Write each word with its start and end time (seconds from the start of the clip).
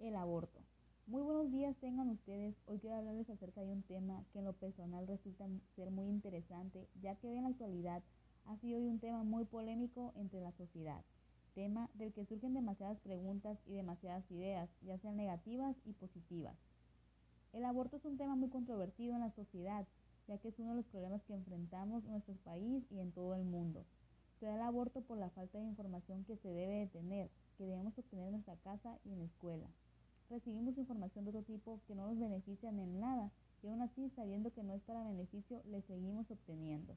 El 0.00 0.14
aborto. 0.14 0.60
Muy 1.08 1.22
buenos 1.22 1.50
días 1.50 1.76
tengan 1.80 2.08
ustedes. 2.10 2.54
Hoy 2.66 2.78
quiero 2.78 2.96
hablarles 2.96 3.28
acerca 3.30 3.62
de 3.62 3.72
un 3.72 3.82
tema 3.82 4.24
que 4.32 4.38
en 4.38 4.44
lo 4.44 4.52
personal 4.52 5.08
resulta 5.08 5.44
ser 5.74 5.90
muy 5.90 6.06
interesante, 6.06 6.86
ya 7.02 7.16
que 7.16 7.36
en 7.36 7.42
la 7.42 7.48
actualidad 7.48 8.04
ha 8.44 8.56
sido 8.58 8.78
un 8.78 9.00
tema 9.00 9.24
muy 9.24 9.44
polémico 9.44 10.12
entre 10.14 10.40
la 10.40 10.52
sociedad, 10.52 11.04
tema 11.52 11.90
del 11.94 12.12
que 12.12 12.24
surgen 12.26 12.54
demasiadas 12.54 13.00
preguntas 13.00 13.58
y 13.66 13.74
demasiadas 13.74 14.30
ideas, 14.30 14.70
ya 14.82 14.96
sean 14.98 15.16
negativas 15.16 15.76
y 15.84 15.94
positivas. 15.94 16.56
El 17.52 17.64
aborto 17.64 17.96
es 17.96 18.04
un 18.04 18.18
tema 18.18 18.36
muy 18.36 18.50
controvertido 18.50 19.14
en 19.14 19.20
la 19.20 19.32
sociedad, 19.32 19.84
ya 20.28 20.38
que 20.38 20.48
es 20.48 20.58
uno 20.60 20.70
de 20.70 20.76
los 20.76 20.86
problemas 20.86 21.24
que 21.24 21.34
enfrentamos 21.34 22.04
en 22.04 22.12
nuestro 22.12 22.36
país 22.44 22.84
y 22.92 23.00
en 23.00 23.10
todo 23.10 23.34
el 23.34 23.42
mundo. 23.42 23.84
Se 24.38 24.46
da 24.46 24.54
el 24.54 24.62
aborto 24.62 25.00
por 25.00 25.18
la 25.18 25.30
falta 25.30 25.58
de 25.58 25.64
información 25.64 26.22
que 26.24 26.36
se 26.36 26.48
debe 26.48 26.76
de 26.76 26.86
tener, 26.86 27.30
que 27.56 27.66
debemos 27.66 27.98
obtener 27.98 28.26
en 28.26 28.32
nuestra 28.34 28.54
casa 28.58 28.96
y 29.04 29.12
en 29.12 29.18
la 29.18 29.24
escuela. 29.24 29.68
Recibimos 30.30 30.76
información 30.76 31.24
de 31.24 31.30
otro 31.30 31.42
tipo 31.42 31.80
que 31.86 31.94
no 31.94 32.06
nos 32.06 32.18
benefician 32.18 32.78
en 32.78 33.00
nada 33.00 33.30
y 33.62 33.68
aún 33.68 33.80
así, 33.80 34.10
sabiendo 34.10 34.52
que 34.52 34.62
no 34.62 34.74
es 34.74 34.82
para 34.82 35.02
beneficio, 35.02 35.62
le 35.64 35.80
seguimos 35.82 36.30
obteniendo. 36.30 36.96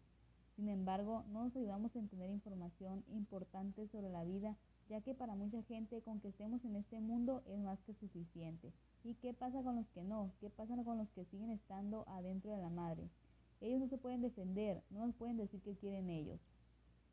Sin 0.58 0.68
embargo, 0.68 1.24
no 1.32 1.46
nos 1.46 1.56
ayudamos 1.56 1.96
en 1.96 2.10
tener 2.10 2.30
información 2.30 3.06
importante 3.08 3.88
sobre 3.88 4.10
la 4.10 4.26
vida, 4.26 4.58
ya 4.90 5.00
que 5.00 5.14
para 5.14 5.34
mucha 5.34 5.64
gente 5.64 6.02
con 6.02 6.20
que 6.20 6.28
estemos 6.28 6.64
en 6.66 6.76
este 6.76 7.00
mundo 7.00 7.42
es 7.48 7.58
más 7.60 7.80
que 7.84 7.94
suficiente. 7.94 8.74
¿Y 9.04 9.14
qué 9.16 9.34
pasa 9.34 9.64
con 9.64 9.78
los 9.78 9.88
que 9.90 10.04
no? 10.04 10.34
¿Qué 10.42 10.50
pasa 10.50 10.76
con 10.84 10.98
los 10.98 11.10
que 11.12 11.24
siguen 11.26 11.52
estando 11.52 12.04
adentro 12.10 12.52
de 12.52 12.62
la 12.62 12.70
madre? 12.70 13.10
Ellos 13.62 13.80
no 13.80 13.88
se 13.88 13.98
pueden 13.98 14.22
defender, 14.22 14.84
no 14.90 15.08
nos 15.08 15.16
pueden 15.16 15.38
decir 15.38 15.62
qué 15.62 15.76
quieren 15.76 16.10
ellos. 16.10 16.40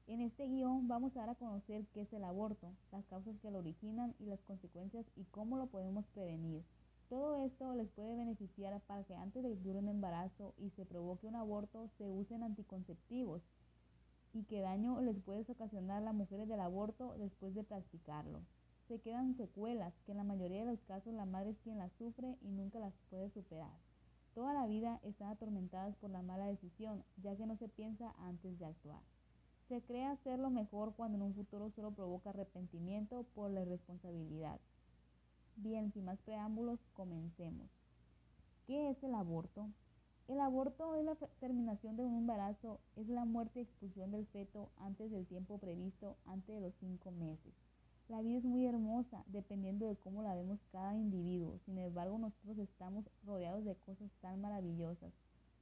En 0.08 0.22
este 0.22 0.48
guion 0.48 0.88
vamos 0.88 1.14
a 1.14 1.20
dar 1.20 1.28
a 1.28 1.34
conocer 1.34 1.84
qué 1.92 2.00
es 2.00 2.12
el 2.14 2.24
aborto, 2.24 2.72
las 2.92 3.04
causas 3.08 3.36
que 3.42 3.50
lo 3.50 3.58
originan 3.58 4.14
y 4.18 4.24
las 4.24 4.40
consecuencias 4.40 5.04
y 5.16 5.24
cómo 5.24 5.58
lo 5.58 5.66
podemos 5.66 6.06
prevenir. 6.14 6.64
Todo 7.10 7.36
esto 7.36 7.74
les 7.74 7.90
puede 7.90 8.16
beneficiar 8.16 8.80
para 8.86 9.04
que 9.04 9.14
antes 9.14 9.42
de 9.42 9.50
que 9.50 9.56
dure 9.56 9.80
un 9.80 9.88
embarazo 9.88 10.54
y 10.56 10.70
se 10.70 10.86
provoque 10.86 11.26
un 11.26 11.36
aborto 11.36 11.90
se 11.98 12.08
usen 12.08 12.42
anticonceptivos 12.42 13.42
y 14.32 14.44
qué 14.44 14.62
daño 14.62 14.98
les 15.02 15.20
puede 15.20 15.44
ocasionar 15.46 15.98
a 15.98 16.06
las 16.06 16.14
mujeres 16.14 16.48
del 16.48 16.60
aborto 16.60 17.14
después 17.18 17.54
de 17.54 17.64
practicarlo. 17.64 18.40
Se 18.88 19.00
quedan 19.00 19.36
secuelas 19.36 19.92
que 20.06 20.12
en 20.12 20.18
la 20.18 20.24
mayoría 20.24 20.60
de 20.60 20.70
los 20.70 20.80
casos 20.84 21.12
la 21.12 21.26
madre 21.26 21.50
es 21.50 21.58
quien 21.58 21.76
las 21.76 21.92
sufre 21.98 22.38
y 22.40 22.48
nunca 22.48 22.78
las 22.78 22.94
puede 23.10 23.28
superar. 23.28 23.76
Toda 24.34 24.54
la 24.54 24.66
vida 24.66 25.00
están 25.02 25.28
atormentadas 25.28 25.94
por 25.96 26.08
la 26.08 26.22
mala 26.22 26.46
decisión, 26.46 27.04
ya 27.22 27.36
que 27.36 27.44
no 27.44 27.58
se 27.58 27.68
piensa 27.68 28.14
antes 28.20 28.58
de 28.58 28.64
actuar. 28.64 29.02
Se 29.68 29.82
cree 29.82 30.06
hacerlo 30.06 30.48
mejor 30.48 30.94
cuando 30.94 31.18
en 31.18 31.22
un 31.22 31.34
futuro 31.34 31.70
solo 31.70 31.90
provoca 31.90 32.30
arrepentimiento 32.30 33.24
por 33.34 33.50
la 33.50 33.60
irresponsabilidad. 33.60 34.58
Bien, 35.56 35.92
sin 35.92 36.06
más 36.06 36.18
preámbulos, 36.20 36.80
comencemos. 36.94 37.68
¿Qué 38.66 38.88
es 38.88 39.02
el 39.02 39.14
aborto? 39.14 39.68
El 40.26 40.40
aborto 40.40 40.94
es 40.94 41.04
la 41.04 41.16
terminación 41.40 41.98
de 41.98 42.04
un 42.04 42.14
embarazo, 42.14 42.80
es 42.96 43.08
la 43.08 43.26
muerte 43.26 43.60
y 43.60 43.62
expulsión 43.64 44.10
del 44.10 44.26
feto 44.28 44.70
antes 44.78 45.10
del 45.10 45.26
tiempo 45.26 45.58
previsto, 45.58 46.16
antes 46.24 46.54
de 46.54 46.62
los 46.62 46.74
cinco 46.80 47.10
meses. 47.10 47.52
La 48.08 48.22
vida 48.22 48.38
es 48.38 48.44
muy 48.44 48.64
hermosa, 48.66 49.22
dependiendo 49.26 49.86
de 49.86 49.96
cómo 49.96 50.22
la 50.22 50.34
vemos 50.34 50.60
cada 50.72 50.94
individuo. 50.94 51.58
Sin 51.66 51.76
embargo, 51.76 52.18
nosotros 52.18 52.56
estamos 52.58 53.04
rodeados 53.26 53.66
de 53.66 53.74
cosas 53.74 54.10
tan 54.22 54.40
maravillosas. 54.40 55.12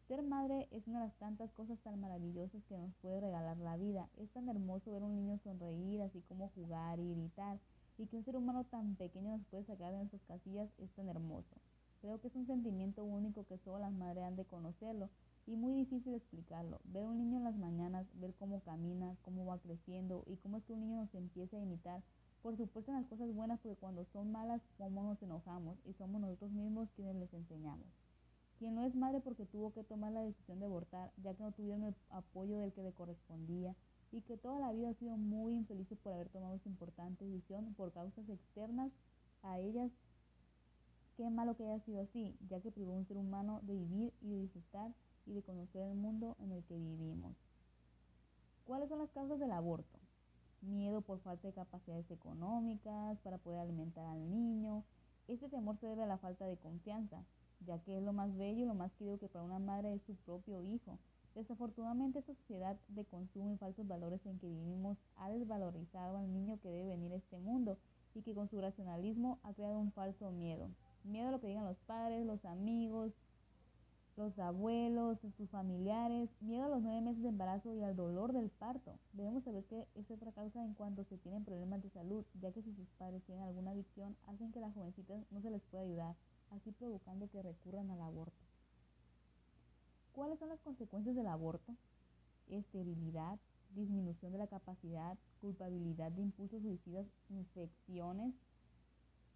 Ser 0.09 0.23
madre 0.23 0.69
es 0.71 0.87
una 0.87 1.01
de 1.01 1.07
las 1.07 1.17
tantas 1.17 1.51
cosas 1.51 1.81
tan 1.81 2.01
maravillosas 2.01 2.63
que 2.69 2.79
nos 2.79 2.95
puede 3.03 3.21
regalar 3.21 3.57
la 3.57 3.77
vida. 3.77 4.09
Es 4.19 4.31
tan 4.31 4.49
hermoso 4.49 4.93
ver 4.93 5.03
a 5.03 5.05
un 5.05 5.17
niño 5.17 5.37
sonreír, 5.43 6.01
así 6.01 6.23
como 6.29 6.49
jugar 6.51 7.01
y 7.01 7.13
gritar, 7.13 7.59
y 7.99 8.07
que 8.07 8.17
un 8.17 8.25
ser 8.25 8.37
humano 8.37 8.63
tan 8.71 8.95
pequeño 8.95 9.37
nos 9.37 9.45
puede 9.47 9.65
sacar 9.65 9.91
de 9.91 9.99
nuestras 9.99 10.23
casillas 10.23 10.71
es 10.79 10.93
tan 10.93 11.09
hermoso. 11.09 11.57
Creo 12.03 12.21
que 12.21 12.29
es 12.29 12.37
un 12.37 12.47
sentimiento 12.47 13.03
único 13.03 13.47
que 13.47 13.59
solo 13.59 13.81
las 13.81 13.91
madres 13.91 14.23
han 14.23 14.37
de 14.37 14.45
conocerlo 14.45 15.11
y 15.45 15.57
muy 15.57 15.75
difícil 15.75 16.15
explicarlo. 16.15 16.79
Ver 16.85 17.03
a 17.03 17.09
un 17.09 17.19
niño 17.19 17.39
en 17.39 17.45
las 17.45 17.57
mañanas, 17.57 18.07
ver 18.15 18.33
cómo 18.35 18.61
camina, 18.61 19.17
cómo 19.23 19.45
va 19.45 19.59
creciendo 19.59 20.23
y 20.29 20.37
cómo 20.37 20.59
es 20.59 20.65
que 20.67 20.73
un 20.73 20.83
niño 20.83 21.01
nos 21.01 21.15
empieza 21.17 21.57
a 21.57 21.61
imitar. 21.61 22.01
Por 22.43 22.57
supuesto 22.57 22.93
en 22.93 22.99
las 22.99 23.07
cosas 23.07 23.35
buenas, 23.35 23.59
porque 23.59 23.81
cuando 23.81 24.05
son 24.13 24.31
malas, 24.31 24.63
cómo 24.79 25.03
nos 25.03 25.21
enojamos 25.21 25.79
y 25.85 25.95
somos 25.95 26.21
nosotros 26.21 26.53
mismos 26.53 26.89
quienes 26.95 27.17
les 27.17 27.35
enseñamos 27.35 28.06
quien 28.59 28.75
no 28.75 28.85
es 28.85 28.95
madre 28.95 29.21
porque 29.21 29.47
tuvo 29.47 29.73
que 29.73 29.85
tomar 29.85 30.13
la 30.13 30.23
decisión 30.23 30.59
de 30.59 30.67
abortar, 30.67 31.13
ya 31.23 31.35
que 31.35 31.43
no 31.43 31.53
tuvieron 31.53 31.85
el 31.85 31.95
apoyo 32.11 32.59
del 32.59 32.73
que 32.73 32.83
le 32.83 32.93
correspondía, 32.93 33.75
y 34.13 34.21
que 34.23 34.37
toda 34.37 34.59
la 34.59 34.73
vida 34.73 34.91
ha 34.91 34.95
sido 34.95 35.17
muy 35.17 35.55
infeliz 35.55 35.89
por 36.03 36.13
haber 36.13 36.29
tomado 36.29 36.55
esa 36.55 36.69
importante 36.69 37.25
decisión 37.25 37.75
por 37.75 37.93
causas 37.93 38.29
externas 38.29 38.91
a 39.43 39.59
ellas. 39.59 39.91
Qué 41.17 41.29
malo 41.31 41.57
que 41.57 41.65
haya 41.65 41.85
sido 41.85 42.01
así, 42.01 42.37
ya 42.49 42.61
que 42.61 42.71
privó 42.71 42.93
a 42.93 42.97
un 42.97 43.07
ser 43.07 43.17
humano 43.17 43.61
de 43.63 43.75
vivir 43.75 44.13
y 44.21 44.31
de 44.31 44.41
disfrutar 44.43 44.93
y 45.27 45.33
de 45.33 45.43
conocer 45.43 45.83
el 45.83 45.95
mundo 45.95 46.37
en 46.41 46.53
el 46.53 46.63
que 46.65 46.79
vivimos. 46.79 47.35
¿Cuáles 48.65 48.89
son 48.89 48.99
las 48.99 49.11
causas 49.11 49.39
del 49.39 49.53
aborto? 49.53 49.99
Miedo 50.61 51.01
por 51.01 51.21
falta 51.21 51.49
de 51.49 51.55
capacidades 51.55 52.11
económicas 52.11 53.19
para 53.21 53.39
poder 53.39 53.61
alimentar 53.61 54.05
al 54.07 54.31
niño. 54.31 54.85
Este 55.29 55.49
temor 55.49 55.77
se 55.79 55.87
debe 55.87 56.05
a 56.05 56.07
la 56.07 56.19
falta 56.19 56.47
de 56.47 56.57
confianza, 56.57 57.25
ya 57.61 57.79
que 57.81 57.97
es 57.97 58.03
lo 58.03 58.13
más 58.13 58.37
bello 58.37 58.63
y 58.63 58.67
lo 58.67 58.75
más 58.75 58.93
querido 58.95 59.19
que 59.19 59.29
para 59.29 59.45
una 59.45 59.59
madre 59.59 59.95
es 59.95 60.03
su 60.03 60.15
propio 60.15 60.63
hijo. 60.63 60.99
Desafortunadamente 61.35 62.21
esta 62.21 62.35
sociedad 62.35 62.79
de 62.89 63.05
consumo 63.05 63.53
y 63.53 63.59
falsos 63.59 63.87
valores 63.87 64.25
en 64.25 64.39
que 64.39 64.49
vivimos 64.49 64.97
ha 65.17 65.29
desvalorizado 65.29 66.17
al 66.17 66.33
niño 66.33 66.59
que 66.63 66.71
debe 66.71 66.89
venir 66.89 67.13
a 67.13 67.17
este 67.17 67.39
mundo 67.39 67.79
y 68.15 68.23
que 68.23 68.35
con 68.35 68.49
su 68.49 68.59
racionalismo 68.61 69.39
ha 69.43 69.53
creado 69.53 69.79
un 69.79 69.93
falso 69.93 70.31
miedo. 70.31 70.71
Miedo 71.05 71.29
a 71.29 71.33
lo 71.33 71.41
que 71.41 71.49
digan 71.49 71.67
los 71.67 71.77
padres, 71.81 72.25
los 72.25 72.43
amigos, 72.47 73.13
los 74.17 74.39
abuelos, 74.39 75.19
sus 75.37 75.51
familiares, 75.51 76.31
miedo 76.41 76.65
a 76.65 76.69
los 76.71 76.83
nueve 76.83 77.03
meses 77.03 77.23
de 77.23 77.29
embarazo 77.29 77.75
y 77.75 77.83
al 77.83 77.95
dolor 77.95 78.33
del 78.33 78.49
parto. 78.49 78.99
Debemos 79.13 79.45
saber 79.45 79.65
que 79.67 79.87
es 79.95 80.11
otra 80.11 80.33
causa 80.33 80.65
en 80.65 80.73
cuanto 80.73 81.05
se 81.05 81.19
tienen 81.19 81.45
problemas 81.45 81.83
de 81.83 81.91
salud, 81.91 82.25
ya 82.41 82.51
que 82.51 82.63
si 82.63 82.73
sus 82.73 82.89
padres 82.99 83.23
tienen 83.25 83.45
alguna 83.45 83.73
adicción, 83.73 84.17
hacen 84.27 84.53
que 84.53 84.61
las 84.61 84.73
jovencitas 84.73 85.21
no 85.31 85.43
se 85.43 85.51
les 85.51 85.63
pueda 85.65 85.85
ayudar 85.85 86.17
así 86.51 86.73
provocando 86.73 87.29
que 87.29 87.43
recurran 87.43 87.91
al 87.91 88.01
aborto. 88.01 88.45
¿Cuáles 90.13 90.39
son 90.39 90.49
las 90.49 90.61
consecuencias 90.61 91.15
del 91.15 91.27
aborto? 91.27 91.75
Esterilidad, 92.49 93.39
disminución 93.75 94.33
de 94.33 94.39
la 94.39 94.47
capacidad, 94.47 95.19
culpabilidad 95.41 96.11
de 96.13 96.23
impulsos 96.23 96.63
suicidas, 96.63 97.07
infecciones, 97.29 98.35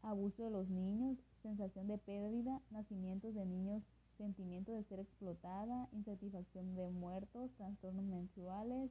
abuso 0.02 0.42
de 0.42 0.50
los 0.50 0.68
niños, 0.68 1.18
sensación 1.42 1.88
de 1.88 1.98
pérdida, 1.98 2.60
nacimientos 2.70 3.34
de 3.34 3.44
niños, 3.44 3.82
sentimiento 4.16 4.72
de 4.72 4.84
ser 4.84 5.00
explotada, 5.00 5.88
insatisfacción 5.92 6.74
de 6.74 6.90
muertos, 6.90 7.50
trastornos 7.56 8.04
menstruales, 8.04 8.90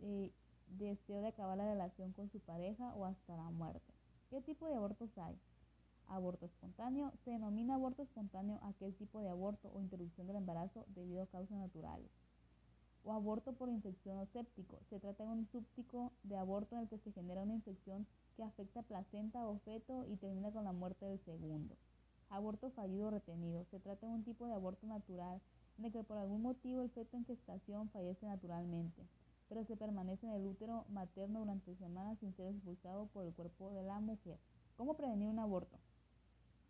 eh, 0.00 0.32
deseo 0.68 1.20
de 1.20 1.28
acabar 1.28 1.56
la 1.56 1.70
relación 1.70 2.12
con 2.12 2.30
su 2.30 2.40
pareja 2.40 2.94
o 2.94 3.04
hasta 3.04 3.36
la 3.36 3.50
muerte. 3.50 3.92
¿Qué 4.30 4.40
tipo 4.40 4.68
de 4.68 4.74
abortos 4.74 5.16
hay? 5.18 5.38
Aborto 6.08 6.46
espontáneo. 6.46 7.12
Se 7.24 7.30
denomina 7.30 7.74
aborto 7.74 8.02
espontáneo 8.02 8.58
aquel 8.62 8.94
tipo 8.94 9.20
de 9.20 9.28
aborto 9.28 9.70
o 9.74 9.80
interrupción 9.80 10.26
del 10.26 10.36
embarazo 10.36 10.84
debido 10.88 11.22
a 11.22 11.26
causas 11.26 11.58
naturales. 11.58 12.10
O 13.04 13.12
aborto 13.12 13.52
por 13.52 13.68
infección 13.68 14.18
o 14.18 14.26
séptico. 14.26 14.80
Se 14.90 15.00
trata 15.00 15.24
de 15.24 15.30
un 15.30 15.46
súptico 15.46 16.12
de 16.22 16.36
aborto 16.36 16.76
en 16.76 16.82
el 16.82 16.88
que 16.88 16.98
se 16.98 17.12
genera 17.12 17.42
una 17.42 17.54
infección 17.54 18.06
que 18.36 18.42
afecta 18.42 18.82
placenta 18.82 19.46
o 19.46 19.58
feto 19.58 20.06
y 20.06 20.16
termina 20.16 20.50
con 20.50 20.64
la 20.64 20.72
muerte 20.72 21.04
del 21.06 21.20
segundo. 21.20 21.76
Aborto 22.30 22.70
fallido 22.70 23.08
o 23.08 23.10
retenido. 23.10 23.64
Se 23.70 23.80
trata 23.80 24.06
de 24.06 24.12
un 24.12 24.24
tipo 24.24 24.46
de 24.46 24.54
aborto 24.54 24.86
natural 24.86 25.40
en 25.78 25.84
el 25.86 25.92
que 25.92 26.04
por 26.04 26.18
algún 26.18 26.42
motivo 26.42 26.82
el 26.82 26.90
feto 26.90 27.16
en 27.16 27.24
gestación 27.24 27.88
fallece 27.90 28.26
naturalmente, 28.26 29.06
pero 29.48 29.64
se 29.64 29.76
permanece 29.76 30.26
en 30.26 30.32
el 30.32 30.46
útero 30.46 30.84
materno 30.88 31.40
durante 31.40 31.74
semanas 31.76 32.18
sin 32.20 32.32
ser 32.34 32.52
expulsado 32.52 33.06
por 33.06 33.24
el 33.24 33.34
cuerpo 33.34 33.70
de 33.70 33.82
la 33.82 34.00
mujer. 34.00 34.38
¿Cómo 34.76 34.94
prevenir 34.94 35.28
un 35.28 35.38
aborto? 35.38 35.78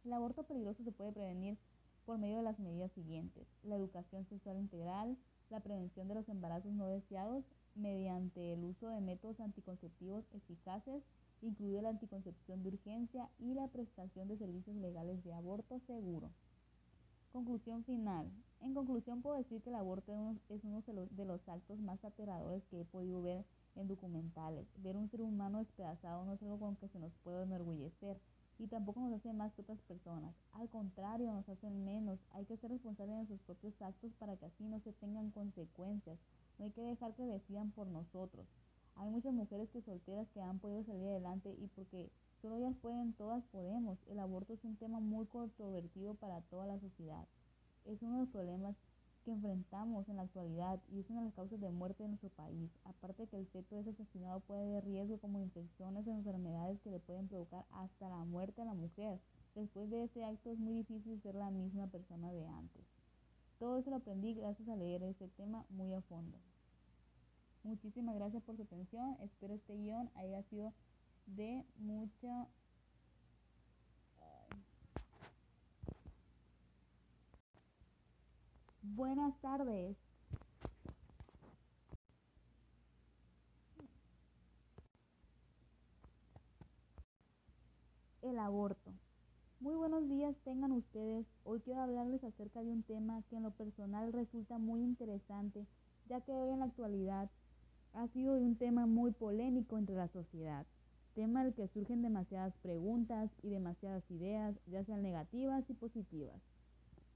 El 0.04 0.12
aborto 0.12 0.42
peligroso 0.42 0.84
se 0.84 0.92
puede 0.92 1.12
prevenir 1.12 1.56
por 2.04 2.18
medio 2.18 2.36
de 2.36 2.42
las 2.42 2.58
medidas 2.58 2.92
siguientes. 2.92 3.46
La 3.62 3.76
educación 3.76 4.26
sexual 4.26 4.58
integral, 4.58 5.16
la 5.48 5.60
prevención 5.60 6.08
de 6.08 6.14
los 6.14 6.28
embarazos 6.28 6.72
no 6.72 6.88
deseados 6.88 7.42
mediante 7.74 8.52
el 8.52 8.64
uso 8.64 8.88
de 8.88 9.00
métodos 9.00 9.40
anticonceptivos 9.40 10.26
eficaces, 10.34 11.02
incluida 11.40 11.80
la 11.80 11.88
anticoncepción 11.88 12.62
de 12.62 12.68
urgencia 12.68 13.30
y 13.38 13.54
la 13.54 13.66
prestación 13.68 14.28
de 14.28 14.36
servicios 14.36 14.76
legales 14.76 15.24
de 15.24 15.32
aborto 15.32 15.80
seguro. 15.86 16.30
Conclusión 17.32 17.82
final. 17.84 18.30
En 18.60 18.74
conclusión 18.74 19.22
puedo 19.22 19.38
decir 19.38 19.62
que 19.62 19.70
el 19.70 19.76
aborto 19.76 20.36
es 20.50 20.62
uno 20.64 20.82
de 20.82 21.24
los 21.24 21.48
actos 21.48 21.80
más 21.80 22.04
aterradores 22.04 22.62
que 22.66 22.82
he 22.82 22.84
podido 22.84 23.22
ver 23.22 23.44
en 23.74 23.88
documentales. 23.88 24.66
Ver 24.82 24.96
un 24.96 25.08
ser 25.08 25.22
humano 25.22 25.58
despedazado 25.58 26.24
no 26.26 26.34
es 26.34 26.42
algo 26.42 26.58
con 26.58 26.76
que 26.76 26.88
se 26.88 26.98
nos 26.98 27.12
puede 27.24 27.42
enorgullecer 27.42 28.18
y 28.58 28.66
tampoco 28.66 29.00
nos 29.00 29.12
hace 29.12 29.32
más 29.32 29.52
que 29.54 29.62
otras 29.62 29.80
personas. 29.82 30.34
Al 30.52 30.68
contrario, 30.68 31.32
nos 31.32 31.48
hacen 31.48 31.84
menos. 31.84 32.18
Hay 32.32 32.44
que 32.44 32.56
ser 32.56 32.70
responsables 32.70 33.12
de 33.12 33.16
nuestros 33.16 33.40
propios 33.42 33.82
actos 33.82 34.12
para 34.18 34.36
que 34.36 34.46
así 34.46 34.64
no 34.64 34.80
se 34.80 34.92
tengan 34.92 35.30
consecuencias. 35.30 36.18
No 36.58 36.64
hay 36.64 36.70
que 36.70 36.82
dejar 36.82 37.14
que 37.14 37.24
decidan 37.24 37.70
por 37.72 37.86
nosotros. 37.86 38.46
Hay 38.96 39.10
muchas 39.10 39.32
mujeres 39.32 39.68
que 39.70 39.82
solteras 39.82 40.28
que 40.30 40.40
han 40.40 40.58
podido 40.60 40.84
salir 40.84 41.08
adelante 41.08 41.54
y 41.58 41.66
porque 41.68 42.10
Solo 42.44 42.56
ellas 42.56 42.76
pueden, 42.82 43.14
todas 43.14 43.42
podemos. 43.44 43.96
El 44.06 44.18
aborto 44.18 44.52
es 44.52 44.62
un 44.64 44.76
tema 44.76 45.00
muy 45.00 45.24
controvertido 45.24 46.12
para 46.12 46.42
toda 46.42 46.66
la 46.66 46.78
sociedad. 46.78 47.26
Es 47.86 48.02
uno 48.02 48.16
de 48.16 48.20
los 48.20 48.28
problemas 48.28 48.76
que 49.25 49.32
enfrentamos 49.32 50.09
en 50.09 50.17
la 50.17 50.23
actualidad 50.23 50.79
y 50.93 51.00
es 51.00 51.11
una 51.11 51.21
de 51.21 51.26
las 51.26 51.35
causas 51.35 51.61
de 51.61 51.71
muerte 51.71 52.03
de 52.03 52.11
nuestro 52.11 52.29
país. 52.31 52.71
Aparte 52.85 53.26
que 53.26 53.38
el 53.38 53.47
feto 53.47 53.79
es 53.79 53.87
asesinado 53.87 54.41
puede 54.41 54.62
haber 54.62 54.85
riesgo 54.85 55.19
como 55.19 55.41
infecciones 55.41 56.06
o 56.06 56.12
enfermedades 56.12 56.81
que 56.82 56.91
le 56.91 57.00
pueden 57.00 57.26
provocar 57.29 57.65
hasta 57.73 58.09
la 58.09 58.25
muerte 58.25 58.62
a 58.62 58.67
la 58.67 58.75
mujer. 58.75 59.19
Después 59.55 59.91
de 59.91 60.05
este 60.05 60.25
acto 60.25 60.50
es 60.50 60.59
muy 60.59 60.75
difícil 60.75 61.21
ser 61.23 61.35
la 61.35 61.50
misma 61.50 61.87
persona 61.87 62.31
de 62.32 62.47
antes. 62.47 62.85
Todo 63.59 63.79
eso 63.79 63.91
lo 63.91 63.97
aprendí 63.97 64.35
gracias 64.35 64.69
a 64.69 64.76
leer 64.76 65.03
este 65.03 65.29
tema 65.29 65.65
muy 65.71 65.93
a 65.94 66.03
fondo. 66.03 66.37
Muchísimas 67.62 68.15
gracias 68.17 68.43
por 68.43 68.56
su 68.56 68.62
atención. 68.62 69.17
Espero 69.21 69.55
este 69.55 69.75
guion 69.75 70.11
haya 70.17 70.43
sido 70.44 70.73
de 71.26 71.65
mucha... 71.79 72.49
Buenas 78.86 79.34
tardes. 79.40 79.96
El 88.20 88.38
aborto. 88.38 88.92
Muy 89.60 89.75
buenos 89.75 90.06
días 90.10 90.36
tengan 90.44 90.72
ustedes. 90.72 91.26
Hoy 91.44 91.60
quiero 91.60 91.81
hablarles 91.81 92.22
acerca 92.25 92.62
de 92.62 92.70
un 92.70 92.82
tema 92.82 93.22
que 93.31 93.36
en 93.36 93.44
lo 93.44 93.52
personal 93.52 94.12
resulta 94.12 94.58
muy 94.58 94.82
interesante, 94.82 95.66
ya 96.06 96.20
que 96.20 96.32
hoy 96.32 96.50
en 96.50 96.58
la 96.58 96.66
actualidad 96.66 97.30
ha 97.94 98.06
sido 98.08 98.34
un 98.37 98.56
tema 98.56 98.84
muy 98.84 99.12
polémico 99.12 99.78
entre 99.78 99.96
la 99.96 100.08
sociedad, 100.08 100.66
tema 101.14 101.42
del 101.42 101.54
que 101.54 101.69
surgen 101.69 102.02
demasiadas 102.02 102.54
preguntas 102.58 103.30
y 103.42 103.48
demasiadas 103.48 104.04
ideas, 104.10 104.54
ya 104.66 104.84
sean 104.84 105.02
negativas 105.02 105.64
y 105.70 105.72
positivas. 105.72 106.53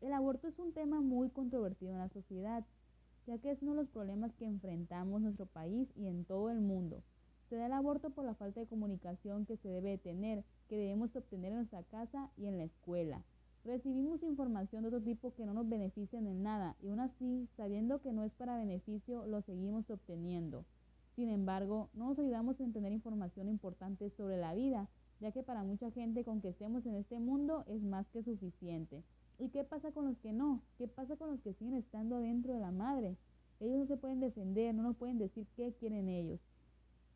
El 0.00 0.12
aborto 0.12 0.46
es 0.46 0.56
un 0.60 0.72
tema 0.72 1.00
muy 1.00 1.28
controvertido 1.28 1.92
en 1.92 1.98
la 1.98 2.08
sociedad, 2.08 2.64
ya 3.26 3.38
que 3.38 3.50
es 3.50 3.60
uno 3.62 3.72
de 3.72 3.78
los 3.78 3.88
problemas 3.88 4.32
que 4.34 4.44
enfrentamos 4.44 5.18
en 5.18 5.24
nuestro 5.24 5.46
país 5.46 5.88
y 5.96 6.06
en 6.06 6.24
todo 6.24 6.50
el 6.50 6.60
mundo. 6.60 7.02
Se 7.48 7.56
da 7.56 7.66
el 7.66 7.72
aborto 7.72 8.10
por 8.10 8.24
la 8.24 8.34
falta 8.34 8.60
de 8.60 8.68
comunicación 8.68 9.44
que 9.44 9.56
se 9.56 9.68
debe 9.68 9.98
tener, 9.98 10.44
que 10.68 10.76
debemos 10.76 11.16
obtener 11.16 11.50
en 11.50 11.58
nuestra 11.58 11.82
casa 11.82 12.30
y 12.36 12.46
en 12.46 12.58
la 12.58 12.64
escuela. 12.64 13.24
Recibimos 13.64 14.22
información 14.22 14.82
de 14.82 14.88
otro 14.88 15.02
tipo 15.02 15.34
que 15.34 15.44
no 15.44 15.52
nos 15.52 15.68
beneficia 15.68 16.20
en 16.20 16.42
nada 16.44 16.76
y 16.80 16.90
aún 16.90 17.00
así, 17.00 17.48
sabiendo 17.56 18.00
que 18.00 18.12
no 18.12 18.22
es 18.22 18.32
para 18.34 18.56
beneficio, 18.56 19.26
lo 19.26 19.42
seguimos 19.42 19.90
obteniendo. 19.90 20.64
Sin 21.16 21.28
embargo, 21.28 21.90
no 21.94 22.10
nos 22.10 22.18
ayudamos 22.20 22.60
en 22.60 22.72
tener 22.72 22.92
información 22.92 23.48
importante 23.48 24.10
sobre 24.10 24.36
la 24.36 24.54
vida, 24.54 24.88
ya 25.18 25.32
que 25.32 25.42
para 25.42 25.64
mucha 25.64 25.90
gente 25.90 26.22
con 26.22 26.40
que 26.40 26.50
estemos 26.50 26.86
en 26.86 26.94
este 26.94 27.18
mundo 27.18 27.64
es 27.66 27.82
más 27.82 28.06
que 28.10 28.22
suficiente. 28.22 29.02
¿Y 29.38 29.50
qué 29.50 29.64
pasa 29.64 29.92
con 29.92 30.06
los 30.06 30.18
que 30.18 30.32
no? 30.32 30.62
¿Qué 30.76 30.88
pasa 30.88 31.16
con 31.16 31.30
los 31.30 31.40
que 31.40 31.54
siguen 31.54 31.74
estando 31.74 32.18
dentro 32.18 32.52
de 32.52 32.60
la 32.60 32.72
madre? 32.72 33.16
Ellos 33.60 33.78
no 33.78 33.86
se 33.86 33.96
pueden 33.96 34.20
defender, 34.20 34.74
no 34.74 34.82
nos 34.82 34.96
pueden 34.96 35.18
decir 35.18 35.46
qué 35.56 35.72
quieren 35.78 36.08
ellos 36.08 36.40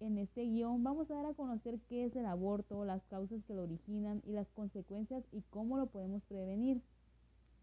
en 0.02 0.18
este 0.18 0.42
guion 0.42 0.82
vamos 0.82 1.10
a 1.10 1.14
dar 1.14 1.26
a 1.26 1.34
conocer 1.34 1.78
qué 1.88 2.04
es 2.04 2.16
el 2.16 2.26
aborto, 2.26 2.84
las 2.84 3.02
causas 3.04 3.42
que 3.44 3.54
lo 3.54 3.62
originan 3.62 4.20
y 4.26 4.32
las 4.32 4.48
consecuencias 4.48 5.24
y 5.30 5.42
cómo 5.50 5.78
lo 5.78 5.86
podemos 5.86 6.22
prevenir. 6.24 6.82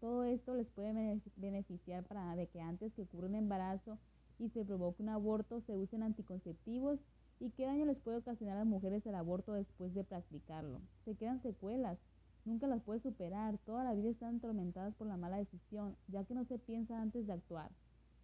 Todo 0.00 0.24
esto 0.24 0.54
les 0.54 0.66
puede 0.68 1.20
beneficiar 1.36 2.04
para 2.04 2.34
de 2.36 2.46
que 2.46 2.60
antes 2.62 2.94
que 2.94 3.02
ocurra 3.02 3.26
un 3.26 3.34
embarazo 3.34 3.98
y 4.38 4.48
se 4.48 4.64
provoque 4.64 5.02
un 5.02 5.10
aborto 5.10 5.60
se 5.66 5.76
usen 5.76 6.02
anticonceptivos 6.02 6.98
y 7.40 7.50
qué 7.50 7.66
daño 7.66 7.84
les 7.84 7.98
puede 7.98 8.18
ocasionar 8.18 8.56
a 8.56 8.60
las 8.60 8.68
mujeres 8.68 9.04
el 9.04 9.14
aborto 9.14 9.52
después 9.52 9.92
de 9.94 10.04
practicarlo. 10.04 10.80
Se 11.04 11.14
quedan 11.16 11.42
secuelas, 11.42 11.98
nunca 12.44 12.66
las 12.66 12.82
puede 12.82 13.00
superar, 13.00 13.58
toda 13.66 13.84
la 13.84 13.94
vida 13.94 14.10
están 14.10 14.36
atormentadas 14.36 14.94
por 14.94 15.06
la 15.06 15.16
mala 15.16 15.38
decisión, 15.38 15.96
ya 16.08 16.24
que 16.24 16.34
no 16.34 16.44
se 16.44 16.58
piensa 16.58 17.00
antes 17.00 17.26
de 17.26 17.32
actuar 17.32 17.70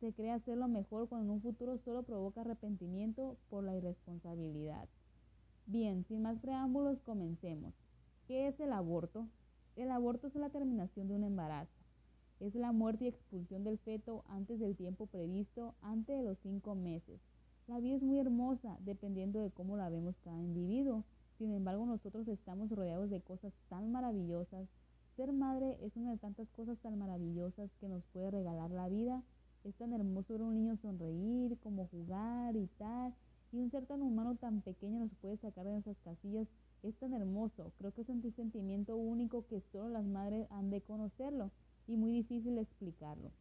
se 0.01 0.13
cree 0.13 0.31
hacerlo 0.31 0.69
mejor 0.69 1.09
cuando 1.09 1.27
en 1.27 1.37
un 1.37 1.43
futuro 1.43 1.79
solo 1.79 2.03
provoca 2.03 2.43
arrepentimiento 2.43 3.37
por 3.49 3.65
la 3.65 3.75
irresponsabilidad. 3.75 4.89
Bien, 5.67 6.05
sin 6.05 6.23
más 6.23 6.39
preámbulos, 6.39 7.01
comencemos. 7.01 7.73
¿Qué 8.27 8.49
es 8.49 8.61
el 8.61 8.73
aborto? 8.73 9.27
El 9.75 9.91
aborto 9.91 10.27
es 10.27 10.35
la 10.35 10.51
terminación 10.51 11.09
de 11.09 11.15
un 11.15 11.25
embarazo. 11.25 11.73
Es 12.41 12.55
la 12.55 12.73
muerte 12.73 13.05
y 13.05 13.09
expulsión 13.09 13.65
del 13.65 13.79
feto 13.79 14.25
antes 14.29 14.61
del 14.61 14.77
tiempo 14.77 15.07
previsto, 15.07 15.75
antes 15.81 16.17
de 16.17 16.23
los 16.23 16.39
cinco 16.43 16.75
meses. 16.75 17.21
La 17.67 17.81
vida 17.81 17.97
es 17.97 18.03
muy 18.03 18.19
hermosa, 18.19 18.77
dependiendo 18.81 19.41
de 19.41 19.51
cómo 19.51 19.77
la 19.77 19.89
vemos 19.89 20.15
cada 20.23 20.41
individuo. 20.41 21.05
Sin 21.39 21.53
embargo, 21.53 21.87
nosotros 21.87 22.27
estamos 22.29 22.71
rodeados 22.71 23.11
de 23.11 23.21
cosas 23.21 23.53
tan 23.69 23.93
maravillosas. 23.93 24.69
Ser 25.17 25.33
madre 25.33 25.79
es 25.83 25.97
una 25.97 26.13
de 26.13 26.19
tantas 26.19 26.49
cosas 26.51 26.79
tan 26.79 26.99
maravillosas 26.99 27.71
que 27.81 27.89
nos 27.89 28.05
puede 28.13 28.31
regalar 28.31 28.71
la 28.71 28.89
vida 28.89 29.23
es 29.67 29.75
tan 29.75 29.93
hermoso 29.93 30.33
ver 30.33 30.43
a 30.43 30.45
un 30.45 30.55
niño 30.55 30.77
sonreír, 30.77 31.59
como 31.59 31.89
jugar 31.89 32.55
y 32.55 32.69
tal. 32.79 33.13
Y 33.53 33.59
un 33.59 33.71
ser 33.71 33.85
tan 33.87 34.01
humano 34.01 34.37
tan 34.37 34.61
pequeño 34.61 35.01
nos 35.01 35.15
puede 35.17 35.39
sacar 35.39 35.65
de 35.65 35.73
nuestras 35.73 35.97
casillas. 36.05 36.47
Es 36.85 36.95
tan 36.99 37.13
hermoso. 37.15 37.73
Creo 37.79 37.93
que 37.93 38.03
es 38.03 38.09
un 38.09 38.23
sentimiento 38.37 38.97
único 38.97 39.45
que 39.47 39.61
solo 39.73 39.89
las 39.89 40.05
madres 40.05 40.47
han 40.51 40.71
de 40.71 40.83
conocerlo 40.83 41.51
y 41.89 41.97
muy 41.97 42.13
difícil 42.13 42.59
explicarlo. 42.59 43.33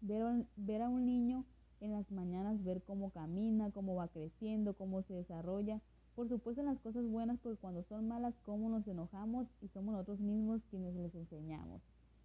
Ver, 0.00 0.44
ver 0.56 0.82
a 0.82 0.88
un 0.88 1.06
niño 1.06 1.44
en 1.80 1.92
las 1.92 2.10
mañanas, 2.10 2.62
ver 2.64 2.82
cómo 2.82 3.10
camina, 3.10 3.70
cómo 3.70 3.94
va 3.94 4.08
creciendo, 4.08 4.74
cómo 4.74 5.02
se 5.02 5.14
desarrolla. 5.14 5.80
Por 6.14 6.28
supuesto 6.28 6.60
en 6.60 6.68
las 6.68 6.78
cosas 6.78 7.04
buenas, 7.04 7.40
porque 7.42 7.58
cuando 7.58 7.82
son 7.88 8.06
malas, 8.06 8.34
cómo 8.44 8.68
nos 8.68 8.86
enojamos 8.86 9.48
y 9.60 9.68
somos 9.68 9.94
nosotros 9.94 10.20
mismos 10.20 10.62
quienes 10.70 10.94
les 10.94 11.12
enseñamos. 11.12 11.82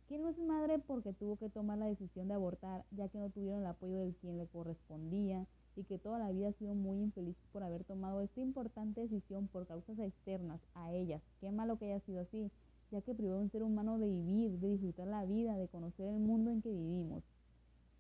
¿Quién 0.08 0.22
no 0.22 0.30
es 0.30 0.38
madre 0.38 0.78
porque 0.78 1.12
tuvo 1.12 1.38
que 1.38 1.50
tomar 1.50 1.80
la 1.80 1.88
decisión 1.88 2.28
de 2.28 2.36
abortar, 2.36 2.86
ya 2.92 3.10
que 3.10 3.18
no 3.18 3.32
tuvieron 3.32 3.62
el 3.62 3.66
apoyo 3.66 3.98
del 3.98 4.14
quien 4.16 4.38
le 4.38 4.46
correspondía 4.46 5.48
y 5.76 5.86
que 5.86 5.98
toda 5.98 6.20
la 6.20 6.32
vida 6.32 6.50
ha 6.50 6.54
sido 6.54 6.76
muy 6.76 7.00
infeliz 7.00 7.36
por 7.52 7.64
haber 7.64 7.84
tomado 7.84 8.22
esta 8.22 8.42
importante 8.42 9.02
decisión 9.02 9.48
por 9.48 9.66
causas 9.66 9.98
externas 9.98 10.62
a 10.76 10.94
ellas? 10.94 11.24
Qué 11.42 11.52
malo 11.52 11.80
que 11.80 11.86
haya 11.86 12.00
sido 12.02 12.22
así, 12.22 12.52
ya 12.92 13.02
que 13.02 13.16
privó 13.16 13.38
a 13.38 13.40
un 13.40 13.50
ser 13.50 13.64
humano 13.64 13.98
de 13.98 14.08
vivir, 14.08 14.60
de 14.60 14.70
disfrutar 14.70 15.08
la 15.08 15.26
vida, 15.26 15.58
de 15.58 15.68
conocer 15.68 16.08
el 16.08 16.20
mundo 16.20 16.52
en 16.52 16.62
que 16.62 16.72
vivimos. 16.72 17.24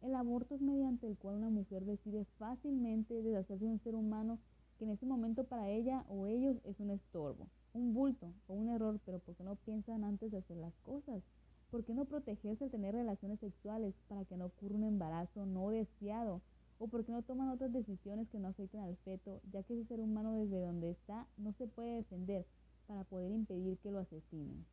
El 0.02 0.14
aborto 0.14 0.54
es 0.54 0.62
mediante 0.62 1.08
el 1.08 1.18
cual 1.18 1.38
una 1.38 1.50
mujer 1.50 1.84
decide 1.84 2.26
fácilmente 2.38 3.24
deshacerse 3.24 3.66
de 3.66 3.72
un 3.72 3.80
ser 3.80 3.96
humano 3.96 4.38
que 4.80 4.86
en 4.86 4.92
ese 4.92 5.06
momento 5.06 5.44
para 5.44 5.70
ella 5.70 6.06
o 6.08 6.26
ellos 6.26 6.56
es 6.64 6.80
un 6.80 6.90
estorbo, 6.90 7.48
un 7.74 7.94
bulto 7.94 8.34
o 8.48 8.54
un 8.54 8.70
error, 8.70 9.00
pero 9.06 9.20
porque 9.20 9.44
no 9.44 9.58
piensan 9.58 10.06
antes 10.06 10.32
de 10.32 10.38
hacer 10.38 10.56
las 10.56 10.74
cosas. 10.86 11.22
¿Por 11.70 11.84
qué 11.84 11.94
no 11.94 12.06
protegerse 12.06 12.64
al 12.64 12.72
tener 12.72 12.96
relaciones 12.96 13.40
sexuales 13.42 13.94
para 14.08 14.24
que 14.24 14.38
no 14.38 14.46
ocurra 14.46 14.76
un 14.76 14.86
embarazo 14.86 15.46
no 15.46 15.70
deseado? 15.70 16.42
¿O 16.80 16.88
por 16.88 17.06
qué 17.06 17.12
no 17.12 17.22
toman 17.22 17.50
otras 17.50 17.74
decisiones 17.74 18.30
que 18.30 18.40
no 18.40 18.48
afecten 18.48 18.80
al 18.80 18.96
feto, 18.98 19.42
ya 19.52 19.62
que 19.64 19.74
ese 19.74 19.86
ser 19.86 20.00
humano 20.00 20.32
desde 20.32 20.62
donde 20.62 20.92
está 20.92 21.28
no 21.38 21.52
se 21.52 21.68
puede 21.68 21.98
defender 21.98 22.46
para 22.88 23.04
poder 23.04 23.32
impedir 23.32 23.78
que 23.80 23.92
lo 23.92 24.00
asesinen? 24.00 24.66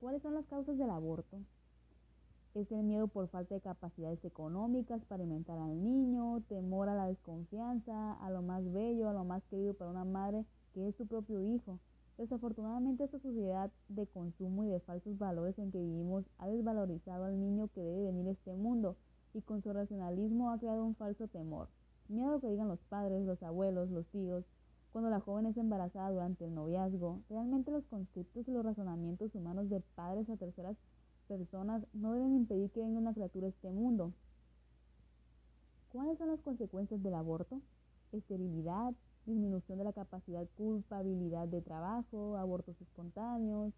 ¿Cuáles 0.00 0.22
son 0.22 0.34
las 0.34 0.46
causas 0.46 0.78
del 0.78 0.90
aborto? 0.90 1.38
Es 2.58 2.72
el 2.72 2.82
miedo 2.82 3.06
por 3.06 3.28
falta 3.28 3.54
de 3.54 3.60
capacidades 3.60 4.24
económicas 4.24 5.04
para 5.04 5.22
alimentar 5.22 5.56
al 5.58 5.80
niño, 5.80 6.42
temor 6.48 6.88
a 6.88 6.96
la 6.96 7.06
desconfianza, 7.06 8.14
a 8.14 8.30
lo 8.30 8.42
más 8.42 8.72
bello, 8.72 9.08
a 9.08 9.12
lo 9.12 9.24
más 9.24 9.44
querido 9.44 9.74
para 9.74 9.92
una 9.92 10.04
madre 10.04 10.44
que 10.74 10.88
es 10.88 10.96
su 10.96 11.06
propio 11.06 11.40
hijo, 11.40 11.78
Desafortunadamente 12.18 13.04
esta 13.04 13.20
sociedad 13.20 13.70
de 13.88 14.08
consumo 14.08 14.64
y 14.64 14.70
de 14.70 14.80
falsos 14.80 15.16
valores 15.18 15.56
en 15.60 15.70
que 15.70 15.78
vivimos 15.78 16.24
ha 16.38 16.48
desvalorizado 16.48 17.26
al 17.26 17.38
niño 17.38 17.68
que 17.68 17.80
debe 17.80 18.06
venir 18.06 18.26
a 18.26 18.32
este 18.32 18.52
mundo 18.54 18.96
y 19.34 19.40
con 19.42 19.62
su 19.62 19.72
racionalismo 19.72 20.50
ha 20.50 20.58
creado 20.58 20.84
un 20.84 20.96
falso 20.96 21.28
temor. 21.28 21.68
Miedo 22.08 22.30
a 22.30 22.32
lo 22.32 22.40
que 22.40 22.50
digan 22.50 22.66
los 22.66 22.80
padres, 22.88 23.24
los 23.24 23.40
abuelos, 23.44 23.88
los 23.90 24.04
tíos, 24.08 24.44
cuando 24.90 25.10
la 25.10 25.20
joven 25.20 25.46
es 25.46 25.56
embarazada 25.58 26.10
durante 26.10 26.44
el 26.44 26.56
noviazgo. 26.56 27.20
Realmente 27.30 27.70
los 27.70 27.84
conceptos 27.84 28.48
y 28.48 28.50
los 28.50 28.64
razonamientos 28.64 29.32
humanos 29.36 29.68
de 29.68 29.80
padres 29.94 30.28
a 30.28 30.36
terceras 30.36 30.76
personas 31.28 31.86
no 31.92 32.14
deben 32.14 32.34
impedir 32.34 32.70
que 32.70 32.80
venga 32.80 32.98
una 32.98 33.14
criatura 33.14 33.46
a 33.46 33.50
este 33.50 33.70
mundo. 33.70 34.12
¿Cuáles 35.90 36.18
son 36.18 36.28
las 36.28 36.40
consecuencias 36.40 37.02
del 37.02 37.14
aborto? 37.14 37.60
Esterilidad, 38.12 38.94
disminución 39.26 39.78
de 39.78 39.84
la 39.84 39.92
capacidad, 39.92 40.46
culpabilidad 40.56 41.46
de 41.46 41.60
trabajo, 41.60 42.36
abortos 42.36 42.80
espontáneos, 42.80 43.72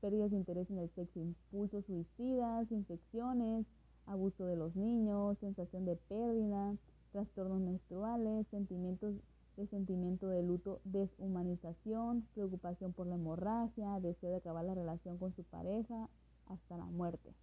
pérdidas 0.00 0.30
de 0.30 0.38
interés 0.38 0.70
en 0.70 0.78
el 0.78 0.90
sexo, 0.90 1.20
impulsos 1.20 1.84
suicidas, 1.84 2.70
infecciones, 2.72 3.66
abuso 4.06 4.46
de 4.46 4.56
los 4.56 4.74
niños, 4.74 5.38
sensación 5.38 5.84
de 5.84 5.96
pérdida, 5.96 6.74
trastornos 7.12 7.60
menstruales, 7.60 8.46
sentimientos 8.48 9.14
de 9.56 9.66
sentimiento 9.68 10.28
de 10.28 10.42
luto, 10.42 10.80
deshumanización, 10.84 12.26
preocupación 12.34 12.92
por 12.92 13.06
la 13.06 13.14
hemorragia, 13.14 14.00
deseo 14.00 14.30
de 14.30 14.36
acabar 14.36 14.64
la 14.64 14.74
relación 14.74 15.16
con 15.16 15.32
su 15.34 15.44
pareja, 15.44 16.08
hasta 16.48 16.76
la 16.76 16.86
muerte. 16.86 17.34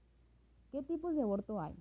¿Qué 0.72 0.84
tipos 0.84 1.16
de 1.16 1.22
aborto 1.22 1.60
hay? 1.60 1.76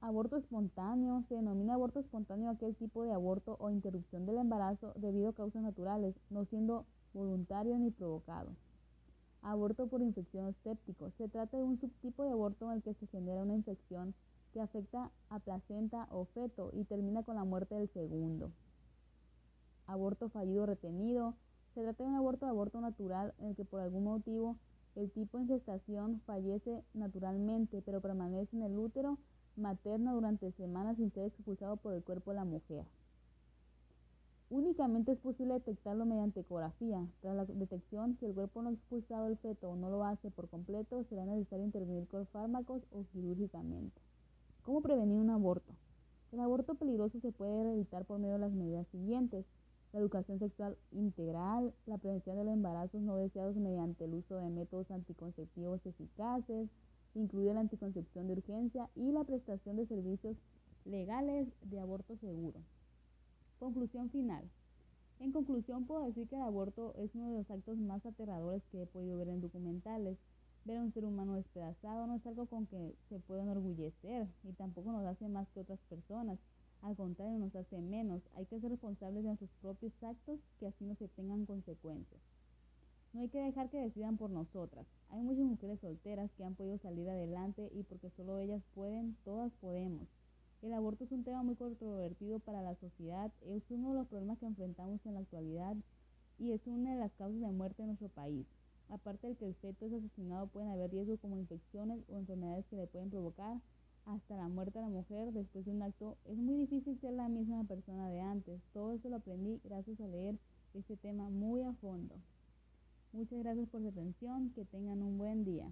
Aborto 0.00 0.36
espontáneo. 0.36 1.22
Se 1.28 1.36
denomina 1.36 1.74
aborto 1.74 2.00
espontáneo 2.00 2.50
aquel 2.50 2.74
tipo 2.74 3.04
de 3.04 3.12
aborto 3.12 3.56
o 3.60 3.70
interrupción 3.70 4.26
del 4.26 4.38
embarazo 4.38 4.92
debido 4.96 5.28
a 5.28 5.34
causas 5.34 5.62
naturales, 5.62 6.14
no 6.30 6.44
siendo 6.46 6.86
voluntario 7.14 7.78
ni 7.78 7.90
provocado. 7.90 8.50
Aborto 9.42 9.86
por 9.86 10.02
infección 10.02 10.54
séptico. 10.64 11.10
Se 11.18 11.28
trata 11.28 11.56
de 11.56 11.64
un 11.64 11.78
subtipo 11.78 12.24
de 12.24 12.32
aborto 12.32 12.66
en 12.66 12.78
el 12.78 12.82
que 12.82 12.94
se 12.94 13.06
genera 13.08 13.42
una 13.42 13.54
infección 13.54 14.14
que 14.52 14.60
afecta 14.60 15.10
a 15.30 15.38
placenta 15.38 16.06
o 16.10 16.26
feto 16.26 16.70
y 16.72 16.84
termina 16.84 17.22
con 17.22 17.36
la 17.36 17.44
muerte 17.44 17.74
del 17.74 17.88
segundo. 17.90 18.50
Aborto 19.86 20.28
fallido 20.28 20.66
retenido. 20.66 21.34
Se 21.74 21.82
trata 21.82 22.04
de 22.04 22.10
un 22.10 22.16
aborto 22.16 22.46
aborto 22.46 22.80
natural 22.80 23.34
en 23.38 23.48
el 23.48 23.56
que 23.56 23.64
por 23.64 23.80
algún 23.80 24.04
motivo 24.04 24.56
el 24.94 25.10
tipo 25.10 25.38
en 25.38 25.48
gestación 25.48 26.20
fallece 26.26 26.84
naturalmente, 26.94 27.82
pero 27.82 28.00
permanece 28.00 28.56
en 28.56 28.62
el 28.62 28.78
útero 28.78 29.18
materno 29.56 30.14
durante 30.14 30.52
semanas 30.52 30.96
sin 30.96 31.10
ser 31.12 31.26
expulsado 31.26 31.76
por 31.76 31.94
el 31.94 32.02
cuerpo 32.02 32.30
de 32.30 32.36
la 32.36 32.44
mujer. 32.44 32.84
Únicamente 34.50 35.12
es 35.12 35.18
posible 35.18 35.54
detectarlo 35.54 36.04
mediante 36.04 36.40
ecografía. 36.40 37.06
Tras 37.22 37.34
la 37.34 37.46
detección, 37.46 38.18
si 38.18 38.26
el 38.26 38.34
cuerpo 38.34 38.60
no 38.60 38.68
ha 38.68 38.72
expulsado 38.72 39.26
el 39.28 39.38
feto 39.38 39.70
o 39.70 39.76
no 39.76 39.88
lo 39.88 40.04
hace 40.04 40.30
por 40.30 40.50
completo, 40.50 41.04
será 41.04 41.24
necesario 41.24 41.64
intervenir 41.64 42.06
con 42.06 42.26
fármacos 42.26 42.82
o 42.92 43.04
quirúrgicamente. 43.12 43.98
¿Cómo 44.62 44.82
prevenir 44.82 45.18
un 45.18 45.30
aborto? 45.30 45.72
El 46.32 46.40
aborto 46.40 46.74
peligroso 46.74 47.18
se 47.20 47.32
puede 47.32 47.72
evitar 47.72 48.04
por 48.04 48.18
medio 48.18 48.34
de 48.34 48.40
las 48.40 48.52
medidas 48.52 48.86
siguientes. 48.88 49.46
La 49.92 50.00
educación 50.00 50.38
sexual 50.38 50.78
integral, 50.90 51.74
la 51.86 51.98
prevención 51.98 52.36
de 52.36 52.44
los 52.44 52.54
embarazos 52.54 53.02
no 53.02 53.16
deseados 53.16 53.56
mediante 53.56 54.06
el 54.06 54.14
uso 54.14 54.36
de 54.36 54.48
métodos 54.48 54.90
anticonceptivos 54.90 55.84
eficaces, 55.84 56.70
incluida 57.14 57.52
la 57.52 57.60
anticoncepción 57.60 58.26
de 58.26 58.32
urgencia 58.32 58.88
y 58.94 59.12
la 59.12 59.24
prestación 59.24 59.76
de 59.76 59.86
servicios 59.86 60.36
legales 60.86 61.46
de 61.62 61.78
aborto 61.78 62.16
seguro. 62.16 62.60
Conclusión 63.58 64.08
final. 64.10 64.48
En 65.20 65.30
conclusión, 65.30 65.84
puedo 65.84 66.06
decir 66.06 66.26
que 66.26 66.36
el 66.36 66.42
aborto 66.42 66.94
es 66.96 67.14
uno 67.14 67.30
de 67.30 67.38
los 67.38 67.50
actos 67.50 67.78
más 67.78 68.04
aterradores 68.04 68.62
que 68.72 68.82
he 68.82 68.86
podido 68.86 69.18
ver 69.18 69.28
en 69.28 69.40
documentales. 69.40 70.18
Ver 70.64 70.78
a 70.78 70.82
un 70.82 70.92
ser 70.92 71.04
humano 71.04 71.34
despedazado 71.34 72.06
no 72.06 72.14
es 72.14 72.26
algo 72.26 72.46
con 72.46 72.66
que 72.66 72.94
se 73.08 73.20
pueda 73.20 73.42
enorgullecer 73.42 74.26
y 74.42 74.52
tampoco 74.54 74.90
nos 74.90 75.04
hace 75.04 75.28
más 75.28 75.48
que 75.50 75.60
otras 75.60 75.80
personas. 75.88 76.38
Al 76.82 76.96
contrario, 76.96 77.38
nos 77.38 77.54
hace 77.54 77.80
menos. 77.80 78.22
Hay 78.34 78.44
que 78.46 78.60
ser 78.60 78.70
responsables 78.70 79.22
de 79.22 79.28
nuestros 79.28 79.50
propios 79.60 79.92
actos 80.02 80.40
que 80.58 80.66
así 80.66 80.84
no 80.84 80.96
se 80.96 81.08
tengan 81.08 81.46
consecuencias. 81.46 82.20
No 83.12 83.20
hay 83.20 83.28
que 83.28 83.40
dejar 83.40 83.70
que 83.70 83.78
decidan 83.78 84.16
por 84.16 84.30
nosotras. 84.30 84.86
Hay 85.10 85.22
muchas 85.22 85.44
mujeres 85.44 85.78
solteras 85.80 86.30
que 86.32 86.44
han 86.44 86.54
podido 86.54 86.78
salir 86.78 87.08
adelante 87.08 87.70
y 87.72 87.84
porque 87.84 88.10
solo 88.10 88.38
ellas 88.38 88.62
pueden, 88.74 89.16
todas 89.24 89.52
podemos. 89.60 90.08
El 90.62 90.72
aborto 90.72 91.04
es 91.04 91.12
un 91.12 91.22
tema 91.22 91.42
muy 91.42 91.54
controvertido 91.54 92.40
para 92.40 92.62
la 92.62 92.74
sociedad, 92.76 93.30
es 93.42 93.62
uno 93.70 93.90
de 93.90 93.98
los 93.98 94.08
problemas 94.08 94.38
que 94.38 94.46
enfrentamos 94.46 95.04
en 95.06 95.14
la 95.14 95.20
actualidad 95.20 95.76
y 96.38 96.52
es 96.52 96.66
una 96.66 96.94
de 96.94 97.00
las 97.00 97.12
causas 97.12 97.40
de 97.40 97.50
muerte 97.50 97.82
en 97.82 97.88
nuestro 97.88 98.08
país. 98.08 98.46
Aparte 98.88 99.28
de 99.28 99.36
que 99.36 99.46
el 99.46 99.54
feto 99.56 99.86
es 99.86 99.92
asesinado, 99.92 100.48
pueden 100.48 100.70
haber 100.70 100.90
riesgos 100.90 101.20
como 101.20 101.36
infecciones 101.36 102.00
o 102.08 102.16
enfermedades 102.16 102.64
que 102.66 102.76
le 102.76 102.86
pueden 102.86 103.10
provocar 103.10 103.60
hasta 104.06 104.36
la 104.36 104.48
muerte 104.48 104.78
a 104.78 104.82
la 104.82 104.88
mujer 104.88 105.32
después 105.32 105.64
de 105.64 105.70
un 105.70 105.82
acto. 105.82 106.16
Es 106.24 106.36
muy 106.36 106.56
difícil 106.56 106.98
ser 107.00 107.12
la 107.12 107.28
misma 107.28 107.64
persona 107.64 108.08
de 108.08 108.20
antes. 108.20 108.60
Todo 108.72 108.92
eso 108.92 109.08
lo 109.08 109.16
aprendí 109.16 109.60
gracias 109.64 110.00
a 110.00 110.06
leer 110.06 110.38
este 110.74 110.96
tema 110.96 111.28
muy 111.28 111.62
a 111.62 111.72
fondo. 111.74 112.14
Muchas 113.12 113.38
gracias 113.40 113.68
por 113.68 113.82
su 113.82 113.88
atención. 113.88 114.50
Que 114.54 114.64
tengan 114.64 115.02
un 115.02 115.18
buen 115.18 115.44
día. 115.44 115.70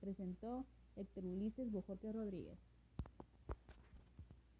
Presentó 0.00 0.64
Héctor 0.96 1.24
Ulises 1.24 1.72
Rodríguez. 1.72 2.71